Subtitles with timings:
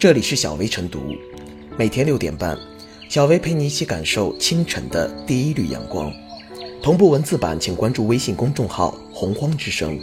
[0.00, 1.14] 这里是小薇晨读，
[1.78, 2.58] 每天六点半，
[3.10, 6.10] 小薇陪你一起感受清晨的第一缕阳光。
[6.82, 10.00] 同步文字版，请关注微信公众号“洪荒之声”。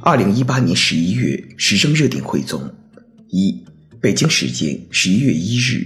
[0.00, 2.72] 二零一八年十一月，时政热点汇总：
[3.30, 3.64] 一、
[4.00, 5.84] 北京时间十一月一日，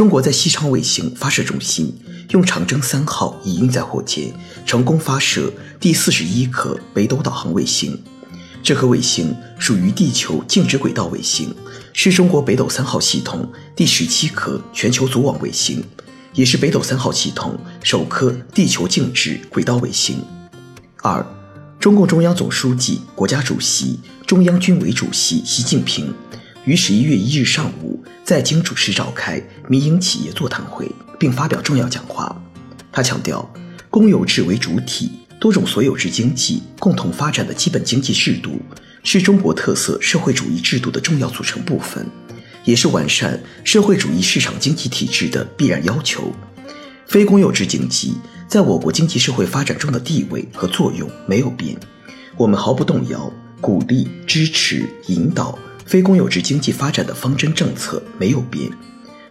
[0.00, 1.94] 中国在西昌卫星发射中心
[2.30, 4.32] 用长征三号乙运载火箭
[4.64, 8.02] 成功发射第四十一颗北斗导航卫星。
[8.62, 11.54] 这颗卫星属于地球静止轨道卫星，
[11.92, 13.46] 是中国北斗三号系统
[13.76, 15.84] 第十七颗全球组网卫星，
[16.32, 20.24] 也是北斗三号系统首颗地球静止轨道卫星。
[21.02, 21.22] 二。
[21.78, 26.12] 中共中央总书记、国家主席、中央军委主席习近平
[26.66, 32.40] 于十一月一日上午在京主持召开民营企业座谈会，并发表重要讲话。
[32.92, 33.50] 他强调，
[33.88, 38.60] 公有制为主体、多种所有制经济共同发展的基本经济制度，
[39.02, 42.06] 是中国特色社会主义制度的重要组成部分，
[42.64, 46.32] 也是完善社会主义市场经济体制的必然要求。
[47.06, 48.14] 非公有制经济。
[48.46, 51.78] 在我国经济社会发展中的地位和作用没有变，
[52.36, 55.56] 我们毫不动摇鼓励、支持、引导
[55.90, 58.70] 非公有制经济发展的方针政策没有变，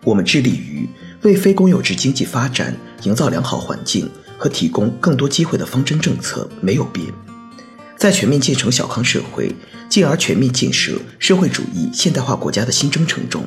[0.03, 0.85] 我们致力于
[1.21, 7.07] 为非公有制经济发展营造良好环境和提供更多机会的方针政策没有变。
[7.95, 9.55] 在全面建成小康社会，
[9.87, 13.45] 进而全面建设社会主义现代化国家的新征程中，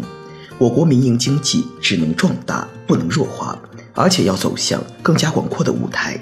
[0.56, 3.60] 我国民营经济只能壮大，不能弱化。
[3.92, 6.18] 而且要走向更加广阔的舞台。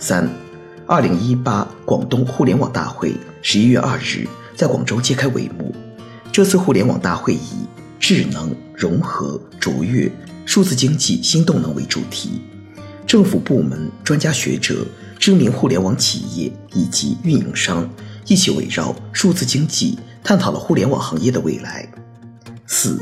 [0.00, 0.28] 三，
[0.88, 5.72] 二零一八广东互联网大会十一月二日在广州揭开帷幕。
[6.32, 7.66] 这次互联网大会以
[7.98, 10.10] “智能融合卓越
[10.46, 12.40] 数字经济新动能”为主题，
[13.06, 14.86] 政府部门、专家学者、
[15.18, 17.88] 知名互联网企业以及运营商
[18.26, 21.88] 一起围绕数字经济探讨了互联网行业的未来。
[22.66, 23.00] 四，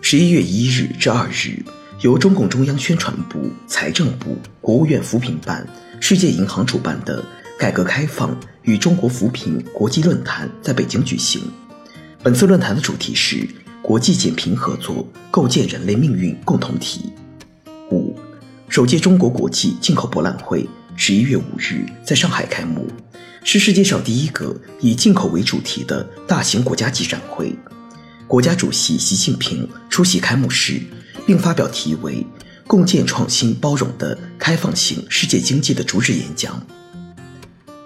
[0.00, 1.62] 十一月一日至二日。
[2.00, 5.66] 由中共中央宣传部、财政部、国务院扶贫办、
[6.00, 7.24] 世界银行主办的
[7.58, 11.40] “改革开放与中国扶贫国际论坛”在北京举行。
[12.24, 13.46] 本次论坛的主题是
[13.84, 17.12] “国际减贫合作，构建人类命运共同体”。
[17.92, 18.18] 五，
[18.70, 22.88] 首届中国国际进口博览会十一月五日在上海开幕，
[23.44, 27.54] 是世界上第一个以进口为主题的大型国家级展会。
[28.26, 30.80] 国家主席习近平出席开幕式。
[31.26, 32.26] 并发表题为
[32.68, 36.62] “共建创新包容的开放型世界经济”的主旨演讲。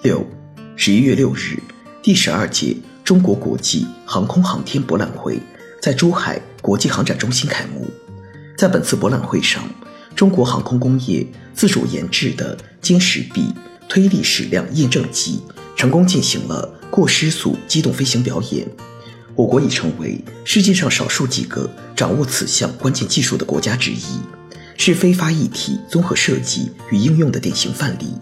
[0.02, 0.26] 六，
[0.74, 1.56] 十一月六日，
[2.02, 2.76] 第十二届
[3.08, 5.40] 中国国际航空航天博览会
[5.80, 7.88] 在珠海国际航展中心开幕。
[8.54, 9.64] 在本次博览会上，
[10.14, 13.54] 中国航空工业自主研制的歼十 B
[13.88, 15.40] 推力矢量验证机
[15.74, 18.68] 成功进行了过失速机动飞行表演。
[19.34, 21.66] 我国已成为世界上少数几个
[21.96, 24.20] 掌握此项关键技术的国家之一，
[24.76, 28.12] 是非发一体综合设计与应用的典型范例，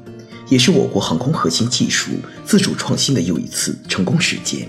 [0.48, 2.12] 也是我国航空核心技术
[2.44, 4.68] 自主创新的又一次成功实践。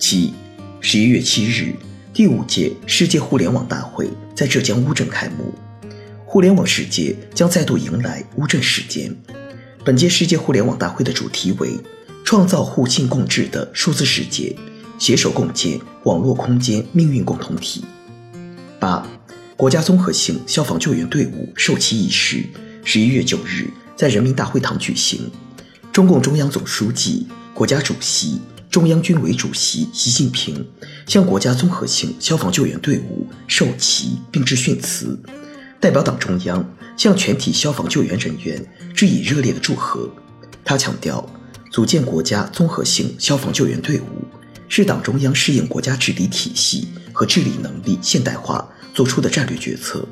[0.00, 0.32] 七，
[0.80, 1.74] 十一月七日，
[2.14, 5.54] 第五届世界互联网大会在浙江乌镇开幕，
[6.24, 9.14] 互联网世界将再度迎来乌镇时间。
[9.84, 11.78] 本届世界互联网大会的主题为
[12.24, 14.56] “创造互信共治的数字世界”。
[14.98, 17.84] 携手共建网络空间命运共同体。
[18.78, 19.06] 八，
[19.56, 22.44] 国家综合性消防救援队伍授旗仪式
[22.84, 25.30] 十一月九日在人民大会堂举行。
[25.92, 30.64] 中共中央总书记、国家主席、中央军委主席习近平
[31.04, 35.18] 向国家综合性消防救援队伍授旗并致训词，
[35.80, 36.64] 代表党中央
[36.96, 38.64] 向全体消防救援人员
[38.94, 40.08] 致以热烈的祝贺。
[40.64, 41.28] 他强调，
[41.72, 44.04] 组建国家综合性消防救援队伍。
[44.68, 50.06] 是党中央适应国家治理体系和治理能力现代化作出的战略决策，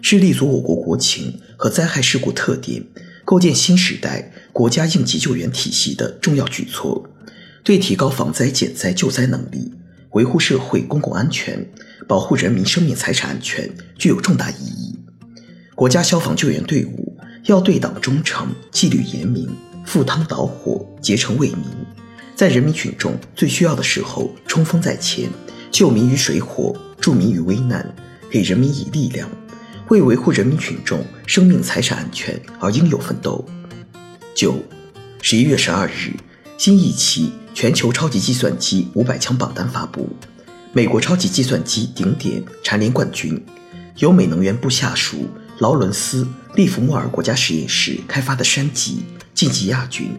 [0.00, 2.82] 是立足我国国情和灾害事故特点，
[3.26, 7.06] 构建新时代国家应急救援体系的重要举措，
[7.68, 9.70] 对提高防灾减灾救灾能力、
[10.12, 11.70] 维护社会公共安全、
[12.06, 14.98] 保护人民生命财产安全具有重大意义。
[15.74, 19.54] 国家消防救援队伍要对党忠诚、纪律严明、
[19.84, 21.62] 赴汤蹈火、竭诚为民。
[22.34, 25.28] 在人民群众最需要的时候冲锋在前，
[25.70, 27.86] 救民于水火，助民于危难，
[28.30, 29.28] 给人民以力量，
[29.90, 33.44] 为维护人民群众生命财产安全而应有奋斗。
[34.34, 34.54] 九，
[35.20, 36.14] 十一月十二日，
[36.56, 40.08] 新一期全球超级计算机五百强榜单发布，
[40.72, 43.44] 美国超级计算机顶点蝉联冠军，
[43.96, 45.28] 由美能源部下属
[45.58, 46.24] 劳伦斯·
[46.54, 49.04] 利弗莫尔国家实验室开发的山脊
[49.34, 50.16] 晋级亚军。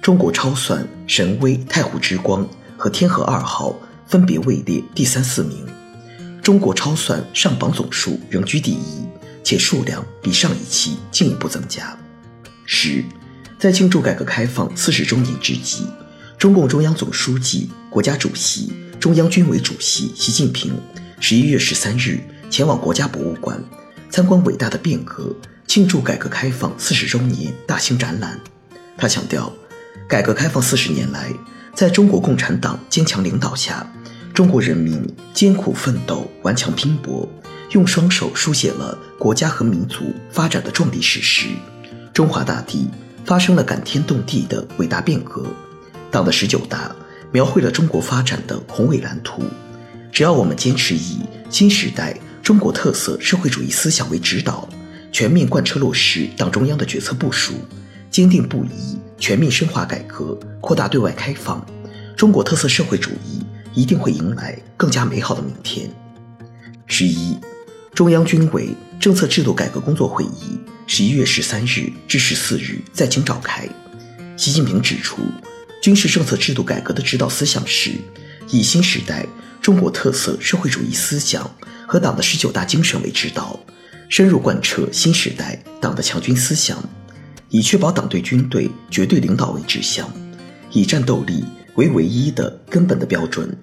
[0.00, 5.66] 中国超算神威、太湖之光和天河二号分别位列第三、四名。
[6.42, 9.04] 中国超算上榜总数仍居第一，
[9.44, 11.94] 且数量比上一期进一步增加。
[12.64, 13.04] 十，
[13.58, 15.84] 在庆祝改革开放四十周年之际，
[16.40, 20.72] 中共中央总书记、国家主席、中央军委主席习近平
[21.20, 23.62] 十一月十三日前往国家博物馆
[24.08, 28.40] 参观伟大的变革庆祝改革开放四十周年大型展览。
[28.96, 29.52] 他强调，
[30.08, 31.30] 改革开放四十年来，
[31.74, 33.86] 在中国共产党坚强领导下。
[34.32, 37.28] 中国人民艰苦奋斗、顽强拼搏，
[37.72, 41.48] 用双手书写了国家和民族发展的壮丽史诗。
[42.14, 42.88] 中华大地
[43.26, 45.44] 发生了感天动地的伟大变革，
[46.10, 46.94] 党的十九大
[47.32, 49.42] 描绘了中国发展的宏伟蓝图。
[50.12, 54.68] 只要我们坚持以新时代中国特色社会主义思想为指导，
[55.12, 57.54] 全面贯彻落实党中央的决策部署，
[58.10, 61.64] 坚定不移全面深化改革、扩大对外开放，
[62.16, 63.44] 中国特色社会主义。
[63.72, 65.88] 一定会迎来更加美好的明天。
[66.86, 67.38] 十一，
[67.94, 70.58] 中央军委政策制度改革工作会议
[70.88, 73.68] 十一月十三日至十四日在京召开。
[74.36, 75.22] 习近平指出，
[75.80, 77.92] 军事政策制度改革的指导思想是
[78.50, 79.26] 以新时代
[79.62, 81.50] 中国特色社会主义思想
[81.86, 83.58] 和党的十九大精神为指导，
[84.08, 86.82] 深入贯彻新时代党的强军思想，
[87.48, 90.10] 以确保党对军队绝对领导为指向，
[90.72, 91.44] 以战斗力。
[91.76, 93.56] 为唯一的根本的标准，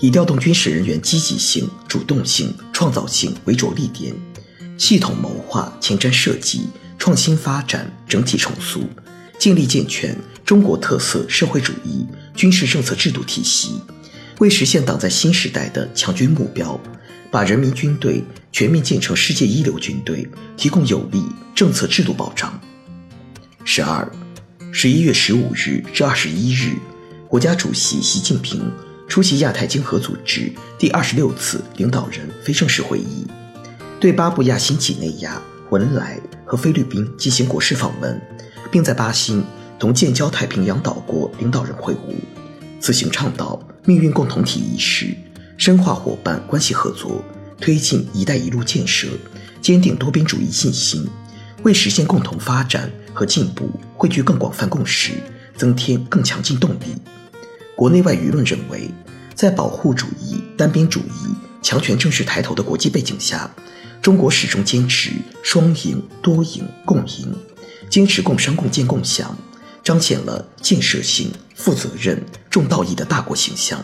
[0.00, 4.12] 以调动军事人员积极性、主动性、创造性为着力点，
[4.76, 6.66] 系统谋划前瞻设计、
[6.98, 8.82] 创新发展整体重塑，
[9.42, 13.80] 尽力健全中国特色社会主义军事政策制度体系，
[14.38, 16.80] 为实现党在新时代的强军目标，
[17.28, 18.22] 把人民军队
[18.52, 21.24] 全面建成世界一流军队提供有力
[21.56, 22.56] 政策制度保障。
[23.64, 24.08] 十二，
[24.70, 26.76] 十一月十五日至二十一日。
[27.26, 28.70] 国家主席习近平
[29.08, 33.26] 出席亚太经合组织第二十六次领导人非正式会议，
[33.98, 38.22] 对巴布亚新几内亚、文莱和菲律宾进行国事访问，
[38.72, 39.40] 并在巴西
[39.78, 42.16] 同建交太平洋岛国领导人会晤。
[42.80, 45.14] 此行倡导命运共同体意识，
[45.56, 47.22] 深化伙伴关系合作，
[47.60, 49.06] 推进“一带一路”建设，
[49.60, 51.06] 坚定多边主义信心，
[51.62, 55.12] 为实现共同发展和进步汇聚更广泛共识，
[55.56, 56.96] 增添更强劲动力。
[57.76, 58.90] 国内外舆论认为，
[59.34, 63.48] 在保护主义、单边主义、强权政治抬头的国际背景下，
[64.00, 65.10] 中国始终坚持
[65.42, 67.32] 双赢、多赢、共赢，
[67.92, 69.36] 坚持共商共建共享，
[69.84, 73.78] 彰显了建设性、负责任、重道义的大国形象。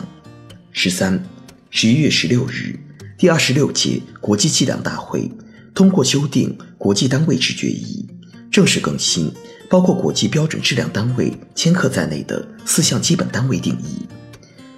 [0.71, 1.23] 十三，
[1.69, 2.75] 十一月十六日，
[3.19, 5.29] 第二十六届国际计量大会
[5.75, 8.03] 通过修订国际单位制决议，
[8.49, 9.31] 正式更新。
[9.69, 14.07] 包括国际标准质量单位千克在内的四项基本单位定义，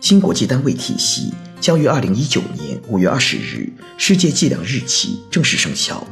[0.02, 1.32] 新国际单位体系
[1.62, 6.06] 将于二零一九年五月二十日世界计量日起正式生效。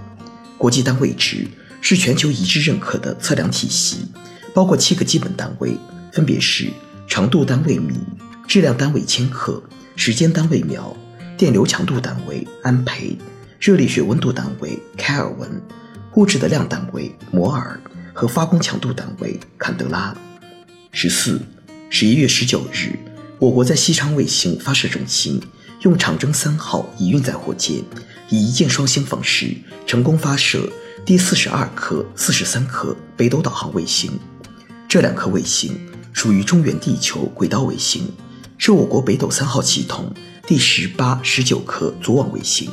[0.58, 1.46] 国际单位制
[1.82, 4.06] 是全球一致认可的测量体系，
[4.54, 5.78] 包括七个基本单位，
[6.12, 6.70] 分别是
[7.08, 7.96] 长度单位米、
[8.48, 9.62] 质量单位千克、
[9.96, 10.96] 时间单位秒、
[11.38, 13.18] 电流强度单位安培、
[13.60, 15.50] 热力学温度单位开尔文、
[16.16, 17.80] 物质的量单位摩尔。
[18.12, 20.14] 和发光强度单位坎德拉。
[20.92, 21.40] 十四，
[21.90, 22.92] 十一月十九日，
[23.38, 25.42] 我国在西昌卫星发射中心
[25.84, 27.78] 用长征三号乙运载火箭，
[28.30, 29.56] 以一箭双星方式
[29.88, 30.70] 成功发射
[31.10, 34.12] 第四十二颗、四十三颗北斗导航卫星。
[34.88, 35.76] 这两颗卫星
[36.14, 38.08] 属于中原地球轨道卫星，
[38.60, 40.14] 是我国北斗三号系统
[40.46, 42.70] 第十八、十九颗组网卫星。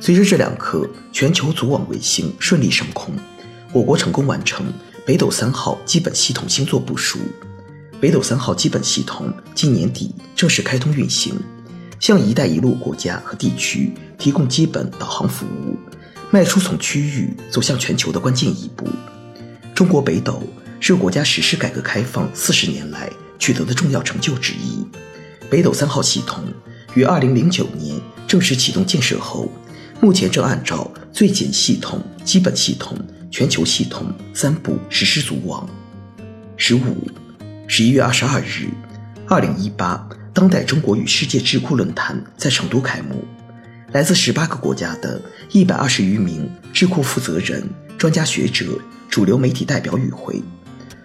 [0.00, 3.12] 随着这两颗全球组网卫星顺利升空。
[3.72, 4.64] 我国成功完成
[5.04, 7.18] 北斗三号基本系统星座部署，
[8.00, 11.34] 北斗三号基本系统今年底正式开通运行，
[11.98, 15.76] 向“一带一路”国家和地区提供基本导航服务，
[16.30, 18.88] 迈出从区域走向全球的关键一步。
[19.74, 20.42] 中国北斗
[20.80, 24.86] 是国家实施改革开放四十年来取得的重要成就之一。
[25.50, 26.44] 北斗三号系统
[26.94, 29.50] 于二零零九年正式启动建设后，
[30.00, 32.96] 目前正按照最简系统、基本系统。
[33.30, 35.68] 全球系统三步实施组网。
[36.56, 37.06] 十五，
[37.66, 38.70] 十一月二十二日，
[39.28, 43.22] 二零一八当代中国与世界智库论坛在成都开幕，
[43.92, 47.66] 来自十八个国家的一百二十余名智库负责人、
[47.96, 48.78] 专家学者、
[49.08, 50.42] 主流媒体代表与会。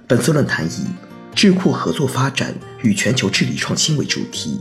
[0.06, 0.86] 本次论坛以
[1.34, 4.60] “智库合作发展与全球治理创新”为主题，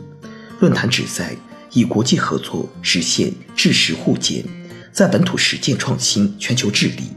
[0.60, 1.36] 论坛旨在
[1.72, 4.44] 以国际合作实现智识互鉴。
[4.92, 7.10] 在本土实践创新全球治理，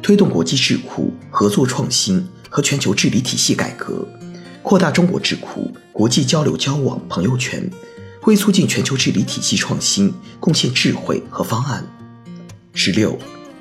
[0.00, 4.06] 推动国际智库合作创新和全球治理体系改革，
[4.62, 7.68] 扩大中国智库国际交流交往朋友圈，
[8.26, 11.84] 为促进全球治理体系创新贡献智慧和方案。
[12.74, 13.16] 十六，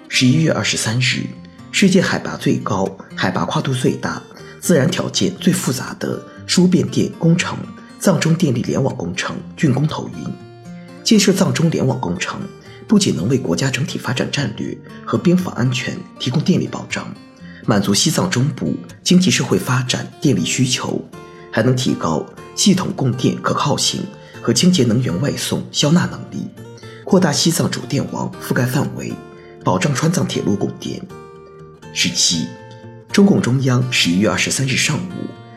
[0.10, 1.24] 十一月二十三日，
[1.72, 4.22] 世界海拔最高、海拔跨度最大、
[4.60, 7.56] 自然条件最复杂的输变电工程——
[8.00, 10.26] 藏中电力联网工程竣工投运。
[11.04, 12.42] 建设藏中联网工程，
[12.88, 17.08] 不仅能为国家整体发展战略和边防安全提供电力保障，
[17.68, 21.00] 满足西藏中部经济社会发展电力需求，
[21.52, 24.02] 还能提高系统供电可靠性
[24.46, 26.46] 和清洁能源外送消纳能力，
[27.04, 29.12] 扩大西藏主电网覆盖范围，
[29.64, 31.02] 保障川藏铁路供电。
[31.96, 32.46] 十七，
[33.12, 35.14] 中共中央十一月二十三日上午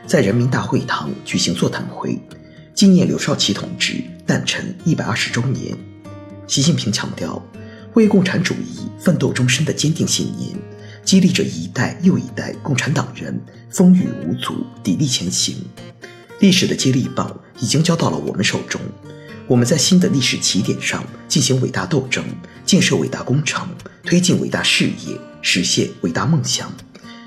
[0.06, 2.18] 在人民大会堂举行座谈会。
[2.74, 5.76] 纪念刘少奇同志诞辰一百二十周年，
[6.46, 7.42] 习近平强调，
[7.92, 10.56] 为共产主义奋斗终身的坚定信念，
[11.04, 15.56] 激励着一代又一代共产党人风雨无阻、砥砺前行。
[16.40, 18.80] 历史的接力棒已经交到了我们手中，
[19.46, 22.24] 我们在新的历史起点上进行伟大斗争，
[22.64, 23.68] 建设伟大工程，
[24.04, 26.72] 推进伟大事业，实现伟大梦想，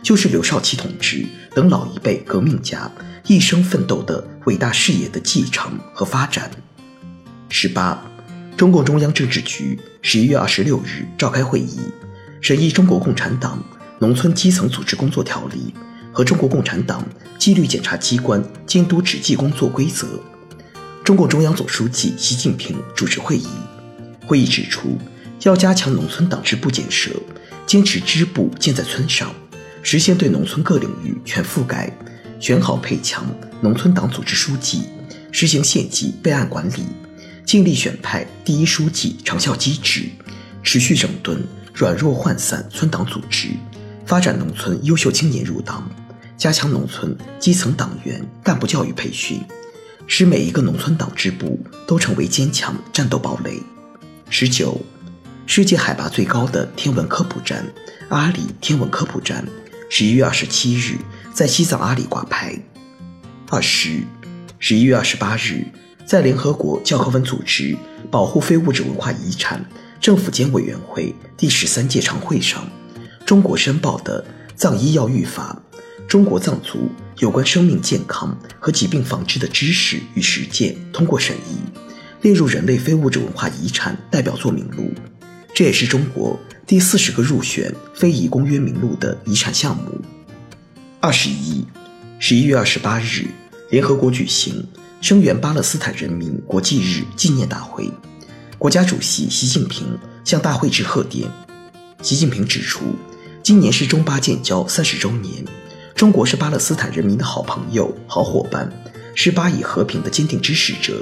[0.01, 2.91] 就是刘少奇同志等老一辈革命家。
[3.27, 6.49] 一生奋斗的伟大事业的继承和发展。
[7.49, 8.03] 十八，
[8.57, 11.79] 中共中央政治局十一月二十六日召开会议，
[12.41, 13.63] 审议《中国共产党
[13.99, 15.73] 农村基层组织工作条例》
[16.11, 17.05] 和《中国共产党
[17.37, 20.07] 纪律检查机关监督执纪工作规则》。
[21.03, 23.47] 中共中央总书记习近平主持会议。
[24.25, 24.97] 会议指出，
[25.43, 27.11] 要加强农村党支部建设，
[27.65, 29.33] 坚持支部建在村上，
[29.81, 31.91] 实现对农村各领域全覆盖。
[32.39, 33.23] 选好配强
[33.61, 34.83] 农村党组织书记，
[35.31, 36.85] 实行县级备案管理，
[37.45, 40.09] 尽力选派第一书记长效机制，
[40.63, 41.39] 持续整顿
[41.71, 43.49] 软弱涣散村党组织，
[44.07, 45.87] 发展农村优秀青年入党，
[46.41, 49.39] 加强农村基层党员干部教育培训，
[50.07, 53.61] 使每一个农村党支部都成为坚强战斗堡垒。
[54.27, 54.81] 十九，
[55.45, 57.63] 世界海拔最高的天文科普站——
[58.09, 59.47] 阿里天文科普站，
[59.87, 60.97] 十一月二十七日。
[61.31, 62.57] 在西藏阿里挂牌。
[63.51, 64.01] 二十，
[64.57, 65.63] 十一月二十八日，
[66.07, 67.77] 在联合国教科文组织
[68.09, 69.63] 保护非物质文化遗产
[69.99, 72.67] 政府间委员会第十三届常会上，
[73.27, 74.23] 中国申报的
[74.55, 75.61] 《藏医药育法》
[76.07, 76.89] 中国藏族
[77.19, 81.57] 有关生命健康和疾病防治的知识与实践通过审议，
[82.21, 84.91] 列入人类非物质文化遗产代表作名录。
[85.53, 90.01] 这也是中国第四十个入选非遗公约名录的遗产项目。
[90.99, 91.65] 二十一，
[92.19, 93.27] 十一月二十八日，
[93.69, 94.65] 联合国举行
[95.01, 97.89] 声援巴勒斯坦人民国际日纪念大会。
[98.57, 99.87] 国家主席习近平
[100.23, 101.29] 向大会致贺电。
[102.01, 102.83] 习近平指出，
[103.41, 105.43] 今年是中巴建交三十周年，
[106.01, 108.67] 中国是巴勒斯坦人民的好朋友、好伙伴，
[109.13, 110.99] 是巴以和平的坚定支持者。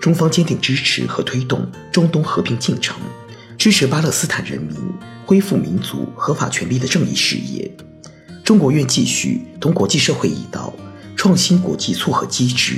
[0.00, 2.96] 中方坚定支持和推动中东和平进程，
[3.58, 4.76] 支持巴勒斯坦人民
[5.26, 7.68] 恢复民族合法权利的正义事业。
[8.44, 10.72] 中国愿继续同国际社会一道，
[11.16, 12.76] 创新国际撮合机制，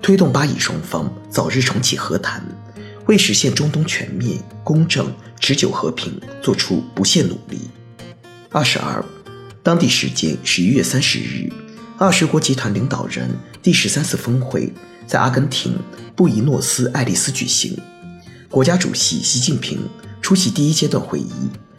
[0.00, 2.42] 推动巴以双方早日重启和谈，
[3.04, 7.68] 为实现中东全面、公正、持久和平做出不懈努力。
[8.48, 9.04] 二十二，
[9.64, 11.50] 当地时间十一月三十日，
[11.96, 13.30] 二十国集团领导人
[13.62, 14.70] 第十三次峰会
[15.06, 15.74] 在阿根廷
[16.14, 17.74] 布宜诺斯艾利斯举行，
[18.50, 19.78] 国家主席习近平
[20.20, 21.32] 出席第一阶段会议，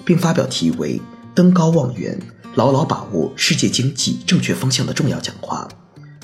[0.03, 0.99] 并发表题为
[1.35, 2.19] “登高望远”。
[2.55, 5.67] 牢牢把握世界经济正确方向的重要讲话，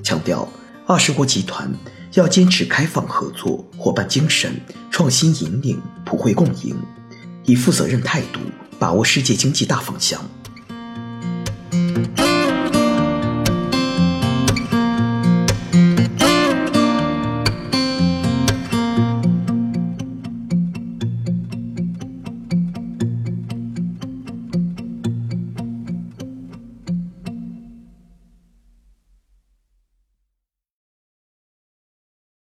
[0.01, 0.51] 强调
[0.87, 1.71] 二十国集团
[2.13, 6.75] 要坚持开放合作、伙伴精神、创新引领、普惠共赢，
[7.45, 8.39] 以负责任态度
[8.79, 10.19] 把握世界经济大方向。